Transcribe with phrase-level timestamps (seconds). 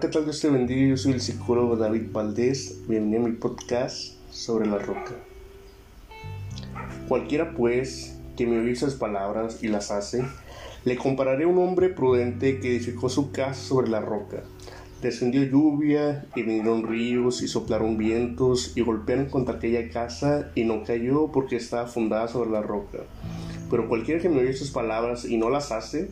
[0.00, 0.24] ¿qué tal?
[0.24, 0.88] Dios te bendiga.
[0.88, 2.82] Yo soy el psicólogo David Valdés.
[2.86, 5.12] Bienvenido a mi podcast sobre la roca.
[7.08, 10.22] Cualquiera, pues, que me oye esas palabras y las hace,
[10.84, 14.42] le compararé a un hombre prudente que edificó su casa sobre la roca.
[15.00, 20.84] Descendió lluvia y vinieron ríos y soplaron vientos y golpearon contra aquella casa y no
[20.84, 22.98] cayó porque estaba fundada sobre la roca.
[23.70, 26.10] Pero cualquiera que me oye esas palabras y no las hace,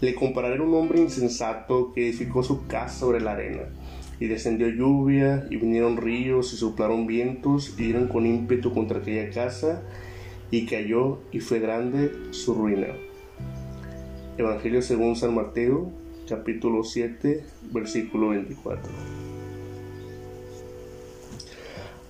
[0.00, 3.62] le compararé a un hombre insensato que edificó su casa sobre la arena.
[4.18, 9.30] Y descendió lluvia, y vinieron ríos, y soplaron vientos, y dieron con ímpetu contra aquella
[9.30, 9.82] casa,
[10.50, 12.88] y cayó, y fue grande su ruina.
[14.38, 15.90] Evangelio según San Mateo,
[16.28, 18.90] capítulo 7, versículo 24.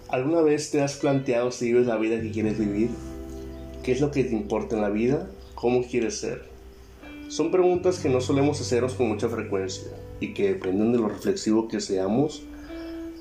[0.09, 2.91] ¿Alguna vez te has planteado si vives la vida que quieres vivir?
[3.83, 5.29] ¿Qué es lo que te importa en la vida?
[5.55, 6.56] ¿Cómo quieres ser?
[7.29, 11.67] Son preguntas que no solemos hacernos con mucha frecuencia y que dependen de lo reflexivo
[11.67, 12.45] que seamos,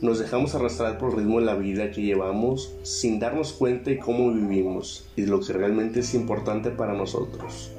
[0.02, 3.97] nos dejamos arrastrar por el ritmo de la vida que llevamos sin darnos cuenta de
[3.97, 7.72] cómo vivimos y de lo que realmente es importante para nosotros.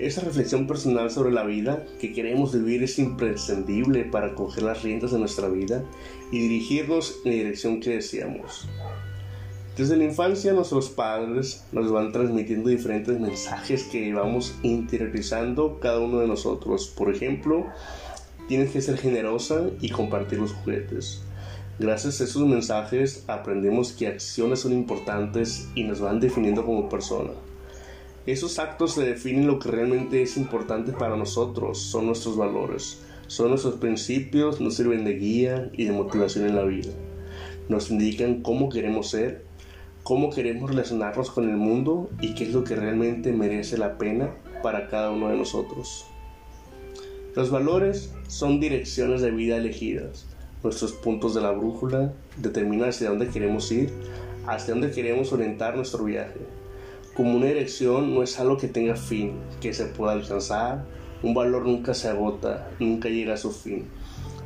[0.00, 5.12] Esa reflexión personal sobre la vida que queremos vivir es imprescindible para coger las riendas
[5.12, 5.84] de nuestra vida
[6.32, 8.66] y dirigirnos en la dirección que deseamos.
[9.76, 16.20] Desde la infancia nuestros padres nos van transmitiendo diferentes mensajes que vamos interiorizando cada uno
[16.20, 16.86] de nosotros.
[16.96, 17.66] Por ejemplo,
[18.46, 21.22] tienes que ser generosa y compartir los juguetes.
[21.80, 27.32] Gracias a esos mensajes aprendemos que acciones son importantes y nos van definiendo como persona.
[28.26, 33.48] Esos actos se definen lo que realmente es importante para nosotros, son nuestros valores, son
[33.48, 36.92] nuestros principios, nos sirven de guía y de motivación en la vida.
[37.68, 39.42] Nos indican cómo queremos ser
[40.04, 44.34] cómo queremos relacionarnos con el mundo y qué es lo que realmente merece la pena
[44.62, 46.04] para cada uno de nosotros.
[47.34, 50.26] Los valores son direcciones de vida elegidas.
[50.62, 53.94] Nuestros puntos de la brújula determinan hacia dónde queremos ir,
[54.46, 56.38] hacia dónde queremos orientar nuestro viaje.
[57.16, 60.84] Como una dirección no es algo que tenga fin, que se pueda alcanzar,
[61.22, 63.86] un valor nunca se agota, nunca llega a su fin.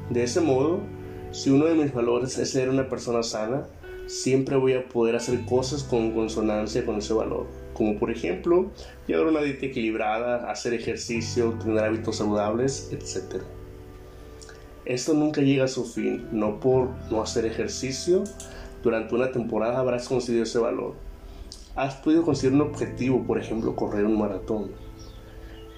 [0.08, 0.78] De ese modo,
[1.32, 3.66] si uno de mis valores es ser una persona sana,
[4.08, 7.46] siempre voy a poder hacer cosas con consonancia con ese valor.
[7.74, 8.70] Como por ejemplo,
[9.06, 13.42] llevar una dieta equilibrada, hacer ejercicio, tener hábitos saludables, etc.
[14.84, 18.24] Esto nunca llega a su fin, no por no hacer ejercicio,
[18.82, 20.94] durante una temporada habrás conseguido ese valor.
[21.76, 24.70] Has podido conseguir un objetivo, por ejemplo, correr un maratón.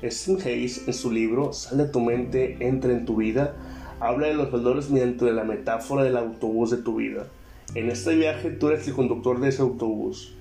[0.02, 3.54] Stephen Hayes, en su libro Sal de tu mente, entra en tu vida,
[3.98, 7.26] habla de los valores mediante la metáfora del autobús de tu vida.
[7.72, 10.34] En este viaje tú eres el conductor de ese autobús.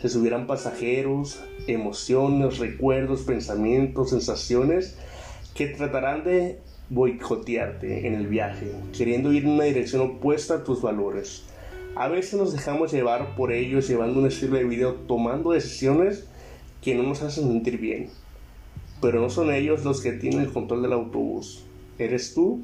[0.00, 4.96] Se subirán pasajeros, emociones, recuerdos, pensamientos, sensaciones
[5.54, 10.80] que tratarán de boicotearte en el viaje, queriendo ir en una dirección opuesta a tus
[10.80, 11.44] valores.
[11.94, 16.26] A veces nos dejamos llevar por ellos llevando un estilo de vida, tomando decisiones
[16.80, 18.08] que no nos hacen sentir bien.
[19.02, 21.64] Pero no son ellos los que tienen el control del autobús.
[21.98, 22.62] Eres tú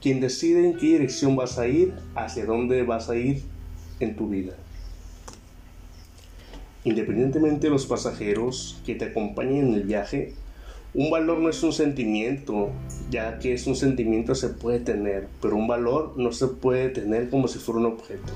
[0.00, 3.42] quien decide en qué dirección vas a ir, hacia dónde vas a ir
[4.00, 4.54] en tu vida.
[6.84, 10.32] Independientemente de los pasajeros que te acompañen en el viaje,
[10.94, 12.70] un valor no es un sentimiento,
[13.10, 17.28] ya que es un sentimiento se puede tener, pero un valor no se puede tener
[17.28, 18.32] como si fuera un objeto.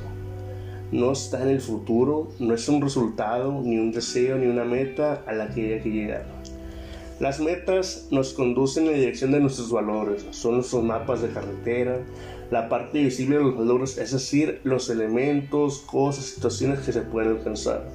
[0.93, 5.25] No está en el futuro, no es un resultado, ni un deseo, ni una meta
[5.27, 6.27] a la que hay que llegar.
[7.21, 12.01] Las metas nos conducen en la dirección de nuestros valores, son nuestros mapas de carretera,
[12.51, 17.37] la parte visible de los valores, es decir, los elementos, cosas, situaciones que se pueden
[17.37, 17.89] alcanzar.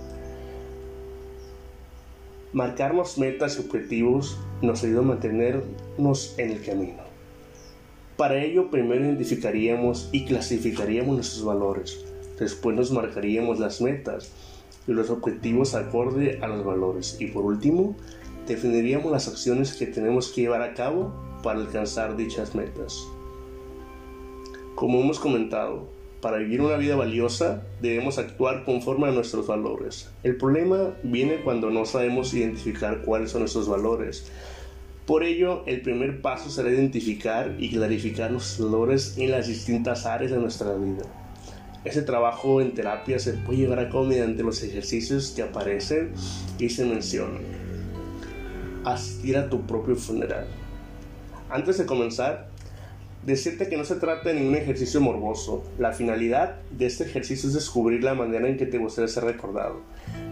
[2.53, 7.03] Marcarnos metas y objetivos nos ayuda a mantenernos en el camino.
[8.15, 12.05] Para ello, primero identificaríamos y clasificaríamos nuestros valores,
[12.39, 14.31] después nos marcaríamos las metas
[14.87, 17.97] y los objetivos acorde a los valores y por último,
[18.49, 21.13] definiríamos las acciones que tenemos que llevar a cabo
[21.43, 23.07] para alcanzar dichas metas.
[24.73, 25.87] Como hemos comentado,
[26.19, 30.09] para vivir una vida valiosa debemos actuar conforme a nuestros valores.
[30.23, 34.29] El problema viene cuando no sabemos identificar cuáles son nuestros valores.
[35.05, 40.31] Por ello, el primer paso será identificar y clarificar nuestros valores en las distintas áreas
[40.31, 41.03] de nuestra vida.
[41.85, 46.13] Ese trabajo en terapia se puede llevar a cabo mediante los ejercicios que aparecen
[46.57, 47.68] y se mencionan
[48.85, 50.47] asistir a tu propio funeral.
[51.49, 52.47] Antes de comenzar,
[53.25, 55.63] decirte que no se trata de ningún ejercicio morboso.
[55.77, 59.81] La finalidad de este ejercicio es descubrir la manera en que te gustaría ser recordado,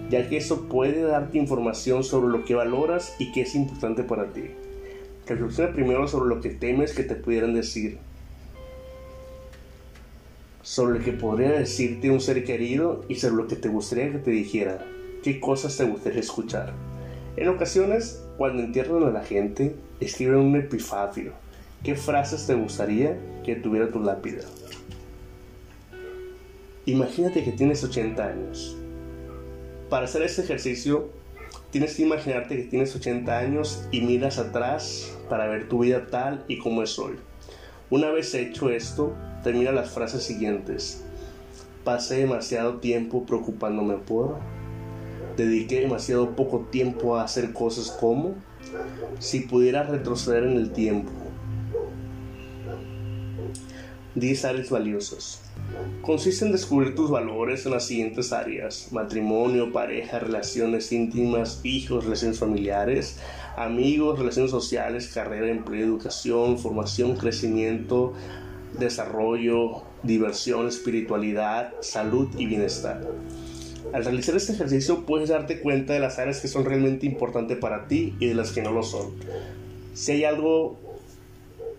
[0.10, 4.32] ya que eso puede darte información sobre lo que valoras y qué es importante para
[4.32, 4.46] ti.
[5.28, 8.00] Reflexiona primero sobre lo que temes que te pudieran decir.
[10.62, 14.18] sobre lo que podría decirte un ser querido y sobre lo que te gustaría que
[14.18, 14.86] te dijera,
[15.24, 16.74] qué cosas te gustaría escuchar.
[17.38, 21.34] En ocasiones, cuando entierran a la gente, escriben un epifafio.
[21.84, 24.44] ¿Qué frases te gustaría que tuviera tu lápida?
[26.86, 28.78] Imagínate que tienes 80 años.
[29.90, 31.10] Para hacer este ejercicio,
[31.72, 36.46] tienes que imaginarte que tienes 80 años y miras atrás para ver tu vida tal
[36.48, 37.16] y como es hoy.
[37.90, 39.14] Una vez hecho esto,
[39.44, 41.04] termina las frases siguientes.
[41.84, 44.38] Pasé demasiado tiempo preocupándome por.
[45.38, 48.34] Dediqué demasiado poco tiempo a hacer cosas como.
[49.20, 51.12] Si pudiera retroceder en el tiempo.
[54.16, 55.44] 10 áreas valiosas.
[56.02, 58.88] Consiste en descubrir tus valores en las siguientes áreas.
[58.92, 63.20] Matrimonio, pareja, relaciones íntimas, hijos, relaciones familiares,
[63.56, 68.14] amigos, relaciones sociales, carrera, empleo, educación, formación, crecimiento,
[68.80, 73.02] desarrollo, diversión, espiritualidad, salud y bienestar.
[73.94, 77.88] Al realizar este ejercicio puedes darte cuenta de las áreas que son realmente importantes para
[77.88, 79.12] ti y de las que no lo son.
[79.94, 80.78] Si hay algo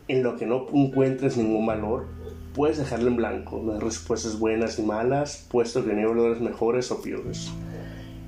[0.08, 2.06] en lo que no encuentres ningún valor,
[2.54, 6.40] puedes dejarlo en blanco, no hay respuestas buenas y malas, puesto que no hay valores
[6.40, 7.50] mejores o peores.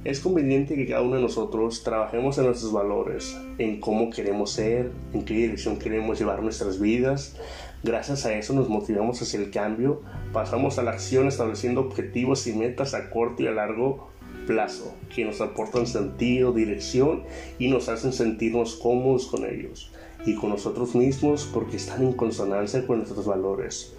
[0.05, 4.93] Es conveniente que cada uno de nosotros trabajemos en nuestros valores, en cómo queremos ser,
[5.13, 7.37] en qué dirección queremos llevar nuestras vidas.
[7.83, 10.03] Gracias a eso nos motivamos hacia el cambio,
[10.35, 14.11] pasamos a la acción estableciendo objetivos y metas a corto y a largo
[14.47, 17.23] plazo, que nos aportan sentido, dirección
[17.59, 19.91] y nos hacen sentirnos cómodos con ellos
[20.27, 23.95] y con nosotros mismos porque están en consonancia con nuestros valores.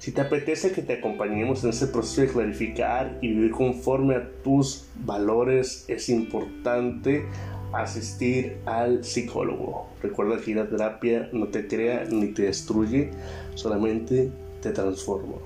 [0.00, 4.30] Si te apetece que te acompañemos en ese proceso de clarificar y vivir conforme a
[4.42, 7.26] tus valores, es importante
[7.72, 9.86] asistir al psicólogo.
[10.02, 13.10] Recuerda que la terapia no te crea ni te destruye,
[13.54, 14.30] solamente
[14.60, 15.36] te transforma.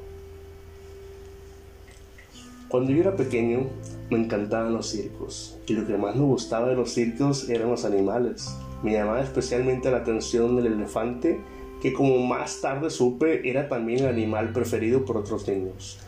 [2.69, 3.69] Cuando yo era pequeño
[4.11, 7.85] me encantaban los circos y lo que más me gustaba de los circos eran los
[7.85, 8.55] animales.
[8.83, 11.41] Me llamaba especialmente la atención el elefante
[11.81, 15.99] que como más tarde supe era también el animal preferido por otros niños.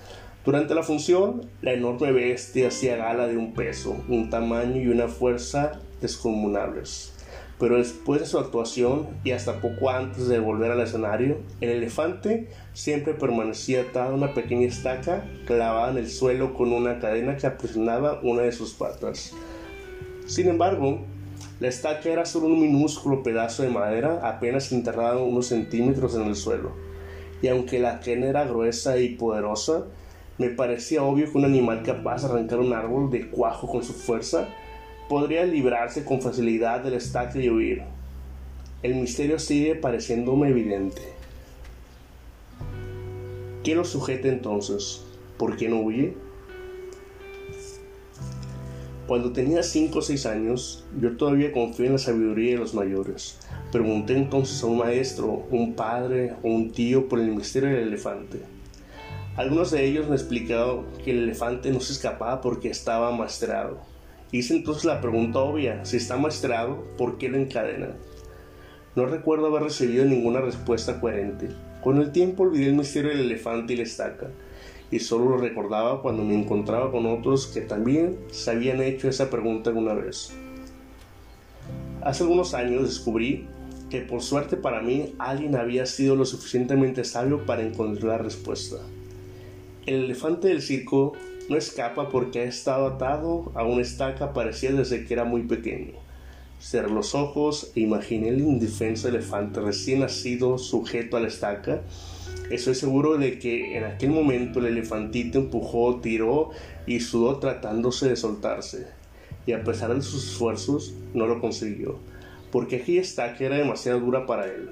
[0.44, 5.08] Durante la función, la enorme bestia hacía gala de un peso, un tamaño y una
[5.08, 7.12] fuerza descomunables.
[7.58, 12.48] Pero después de su actuación y hasta poco antes de volver al escenario, el elefante
[12.74, 17.46] siempre permanecía atado a una pequeña estaca clavada en el suelo con una cadena que
[17.46, 19.32] aprisionaba una de sus patas.
[20.26, 21.00] Sin embargo,
[21.58, 26.36] la estaca era solo un minúsculo pedazo de madera apenas enterrado unos centímetros en el
[26.36, 26.72] suelo,
[27.40, 29.84] y aunque la cadena era gruesa y poderosa,
[30.36, 33.94] me parecía obvio que un animal capaz de arrancar un árbol de cuajo con su
[33.94, 34.48] fuerza
[35.08, 37.82] podría librarse con facilidad de la estaca y huir.
[38.82, 41.02] El misterio sigue pareciéndome evidente.
[43.62, 45.02] ¿Qué lo sujeta entonces?
[45.38, 46.14] ¿Por qué no huye?
[49.06, 53.38] Cuando tenía 5 o 6 años, yo todavía confié en la sabiduría de los mayores.
[53.70, 58.40] Pregunté entonces a un maestro, un padre o un tío por el misterio del elefante.
[59.36, 63.78] Algunos de ellos me explicaron que el elefante no se escapaba porque estaba maestrado.
[64.32, 67.94] Hice entonces la pregunta obvia, si está maestrado, ¿por qué lo encadenan?
[68.96, 71.48] No recuerdo haber recibido ninguna respuesta coherente.
[71.82, 74.28] Con el tiempo olvidé el misterio del elefante y la estaca
[74.90, 79.30] y solo lo recordaba cuando me encontraba con otros que también se habían hecho esa
[79.30, 80.32] pregunta alguna vez.
[82.02, 83.46] Hace algunos años descubrí
[83.90, 88.76] que por suerte para mí alguien había sido lo suficientemente sabio para encontrar la respuesta.
[89.86, 91.12] El elefante del circo
[91.48, 95.92] no escapa porque ha estado atado a una estaca parecida desde que era muy pequeño.
[96.60, 101.82] Cerré los ojos e imaginé el indefenso elefante recién nacido sujeto a la estaca
[102.50, 106.50] Estoy seguro de que en aquel momento el elefantito empujó, tiró
[106.86, 108.86] y sudó tratándose de soltarse.
[109.46, 111.98] Y a pesar de sus esfuerzos, no lo consiguió,
[112.52, 114.70] porque aquella estaca era demasiado dura para él.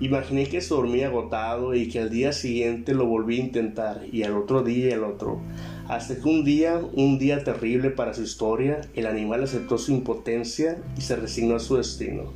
[0.00, 4.24] Imaginé que se dormía agotado y que al día siguiente lo volví a intentar, y
[4.24, 5.40] al otro día y al otro,
[5.88, 10.78] hasta que un día, un día terrible para su historia, el animal aceptó su impotencia
[10.96, 12.32] y se resignó a su destino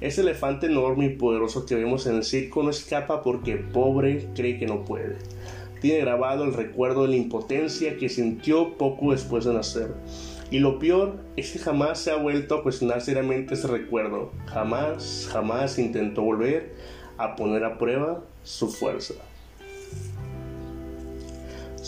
[0.00, 4.56] ese elefante enorme y poderoso que vemos en el circo no escapa porque pobre cree
[4.56, 5.16] que no puede.
[5.80, 9.92] Tiene grabado el recuerdo de la impotencia que sintió poco después de nacer.
[10.52, 14.30] Y lo peor es que jamás se ha vuelto a cuestionar seriamente ese recuerdo.
[14.46, 16.74] Jamás, jamás intentó volver
[17.16, 19.14] a poner a prueba su fuerza.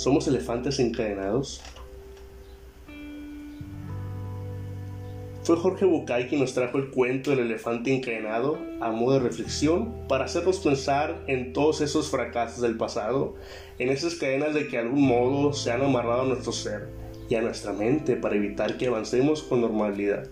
[0.01, 1.61] ¿Somos elefantes encadenados?
[5.43, 9.93] Fue Jorge Bucay quien nos trajo el cuento del elefante encadenado a modo de reflexión
[10.09, 13.35] para hacernos pensar en todos esos fracasos del pasado,
[13.79, 16.89] en esas cadenas de que de algún modo se han amarrado a nuestro ser
[17.29, 20.27] y a nuestra mente para evitar que avancemos con normalidad,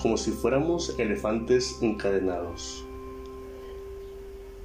[0.00, 2.84] como si fuéramos elefantes encadenados.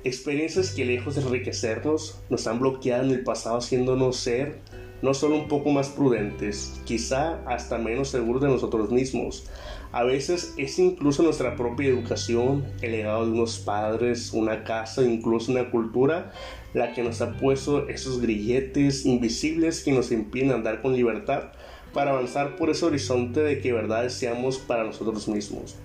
[0.04, 4.62] Experiencias que lejos de enriquecernos nos han bloqueado en el pasado haciéndonos ser
[5.02, 9.48] no solo un poco más prudentes, quizá hasta menos seguros de nosotros mismos.
[9.92, 15.52] A veces es incluso nuestra propia educación, el legado de unos padres, una casa, incluso
[15.52, 16.32] una cultura,
[16.74, 21.52] la que nos ha puesto esos grilletes invisibles que nos impiden andar con libertad
[21.94, 25.76] para avanzar por ese horizonte de que verdad deseamos para nosotros mismos.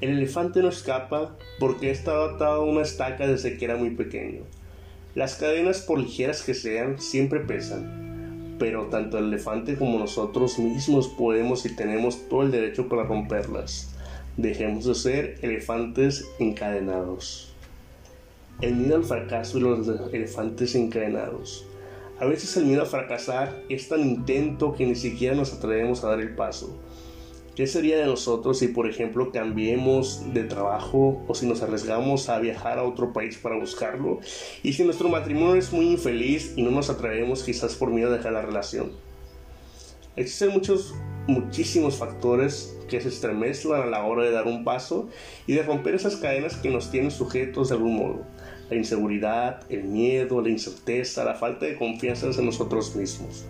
[0.00, 4.42] El elefante no escapa porque está atado a una estaca desde que era muy pequeño.
[5.14, 11.06] Las cadenas, por ligeras que sean, siempre pesan, pero tanto el elefante como nosotros mismos
[11.06, 13.94] podemos y tenemos todo el derecho para romperlas.
[14.36, 17.54] Dejemos de ser elefantes encadenados.
[18.60, 21.64] El miedo al fracaso y los elefantes encadenados.
[22.18, 26.08] A veces el miedo a fracasar es tan intento que ni siquiera nos atrevemos a
[26.08, 26.76] dar el paso.
[27.54, 32.40] ¿Qué sería de nosotros si, por ejemplo, cambiemos de trabajo o si nos arriesgamos a
[32.40, 34.18] viajar a otro país para buscarlo?
[34.64, 38.16] Y si nuestro matrimonio es muy infeliz y no nos atrevemos quizás por miedo a
[38.16, 38.90] dejar la relación.
[40.16, 40.96] Existen muchos,
[41.28, 45.08] muchísimos factores que se estremezclan a la hora de dar un paso
[45.46, 48.26] y de romper esas cadenas que nos tienen sujetos de algún modo.
[48.68, 53.44] La inseguridad, el miedo, la incerteza, la falta de confianza en nosotros mismos.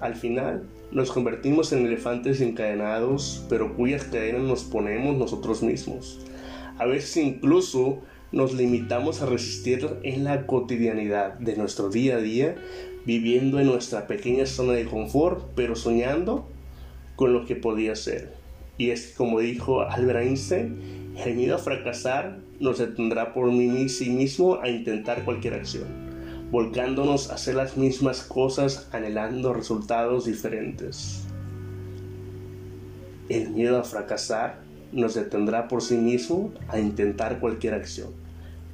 [0.00, 6.20] Al final, nos convertimos en elefantes encadenados, pero cuyas cadenas nos ponemos nosotros mismos.
[6.78, 8.00] A veces incluso
[8.32, 12.56] nos limitamos a resistir en la cotidianidad de nuestro día a día,
[13.04, 16.48] viviendo en nuestra pequeña zona de confort, pero soñando
[17.16, 18.32] con lo que podía ser.
[18.78, 24.10] Y es como dijo Albert Einstein, el miedo a fracasar nos detendrá por mí sí
[24.10, 26.07] mismo a intentar cualquier acción
[26.50, 31.24] volcándonos a hacer las mismas cosas anhelando resultados diferentes.
[33.28, 34.60] El miedo a fracasar
[34.92, 38.08] nos detendrá por sí mismo a intentar cualquier acción,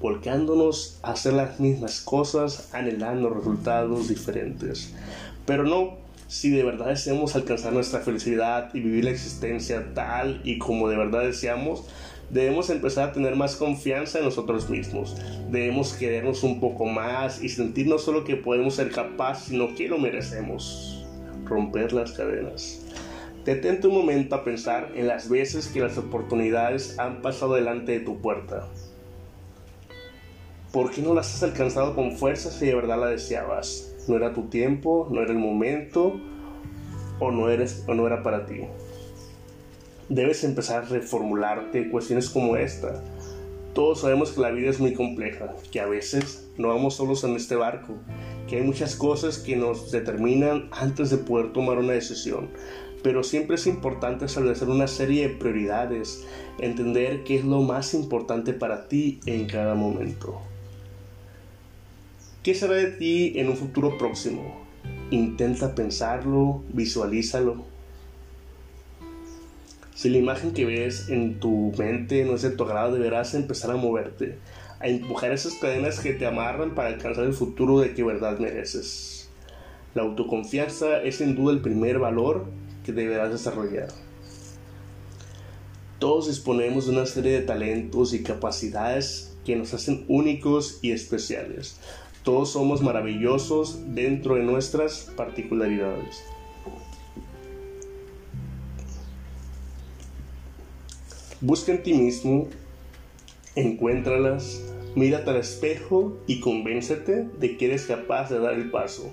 [0.00, 4.94] volcándonos a hacer las mismas cosas anhelando resultados diferentes.
[5.44, 10.58] Pero no si de verdad deseamos alcanzar nuestra felicidad y vivir la existencia tal y
[10.58, 11.84] como de verdad deseamos,
[12.30, 15.16] debemos empezar a tener más confianza en nosotros mismos.
[15.50, 19.88] Debemos querernos un poco más y sentir no solo que podemos ser capaces, sino que
[19.88, 21.04] lo merecemos.
[21.44, 22.80] Romper las cadenas.
[23.44, 28.00] Detente un momento a pensar en las veces que las oportunidades han pasado delante de
[28.00, 28.66] tu puerta.
[30.72, 33.94] ¿Por qué no las has alcanzado con fuerza si de verdad la deseabas?
[34.08, 35.08] ¿No era tu tiempo?
[35.10, 36.18] ¿No era el momento?
[37.20, 38.62] ¿O no, eres, o no era para ti?
[40.08, 43.02] Debes empezar a reformularte cuestiones como esta.
[43.72, 47.34] Todos sabemos que la vida es muy compleja, que a veces no vamos solos en
[47.34, 47.94] este barco,
[48.48, 52.50] que hay muchas cosas que nos determinan antes de poder tomar una decisión,
[53.02, 56.24] pero siempre es importante establecer una serie de prioridades,
[56.58, 60.40] entender qué es lo más importante para ti en cada momento.
[62.44, 64.64] ¿Qué será de ti en un futuro próximo?
[65.10, 67.73] Intenta pensarlo, visualízalo
[69.94, 73.70] si la imagen que ves en tu mente no es de tu agrado, deberás empezar
[73.70, 74.38] a moverte,
[74.80, 79.30] a empujar esas cadenas que te amarran para alcanzar el futuro de que verdad mereces.
[79.94, 82.46] La autoconfianza es sin duda el primer valor
[82.84, 83.88] que deberás desarrollar.
[86.00, 91.78] Todos disponemos de una serie de talentos y capacidades que nos hacen únicos y especiales.
[92.24, 96.33] Todos somos maravillosos dentro de nuestras particularidades.
[101.44, 102.48] Busca en ti mismo,
[103.54, 109.12] encuéntralas, mírate al espejo y convéncete de que eres capaz de dar el paso.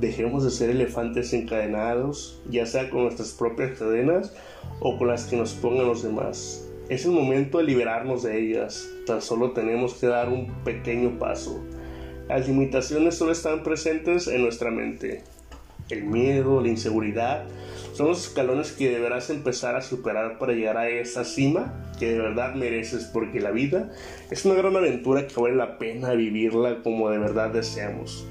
[0.00, 4.34] Dejemos de ser elefantes encadenados, ya sea con nuestras propias cadenas
[4.80, 6.66] o con las que nos pongan los demás.
[6.88, 11.62] Es el momento de liberarnos de ellas, tan solo tenemos que dar un pequeño paso.
[12.26, 15.24] Las limitaciones solo están presentes en nuestra mente.
[15.90, 17.46] El miedo, la inseguridad,
[17.94, 22.18] son los escalones que deberás empezar a superar para llegar a esa cima que de
[22.18, 23.90] verdad mereces, porque la vida
[24.30, 28.26] es una gran aventura que vale la pena vivirla como de verdad deseamos.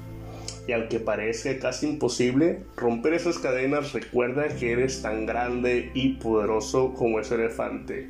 [0.68, 6.94] Y aunque parezca casi imposible, romper esas cadenas recuerda que eres tan grande y poderoso
[6.94, 8.10] como ese elefante.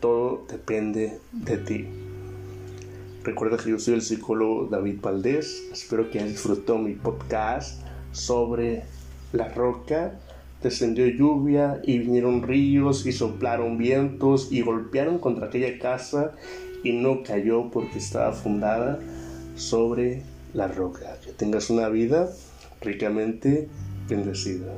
[0.00, 1.86] Todo depende de ti.
[3.22, 5.68] Recuerda que yo soy el psicólogo David Valdés.
[5.72, 7.82] Espero que hayas disfrutado mi podcast
[8.12, 8.84] sobre
[9.32, 10.12] la roca
[10.62, 16.32] descendió lluvia y vinieron ríos y soplaron vientos y golpearon contra aquella casa
[16.84, 18.98] y no cayó porque estaba fundada
[19.56, 20.22] sobre
[20.54, 21.18] la roca.
[21.24, 22.30] Que tengas una vida
[22.80, 23.68] ricamente
[24.08, 24.72] bendecida.